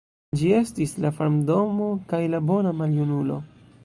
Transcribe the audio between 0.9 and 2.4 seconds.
la farmdomo kaj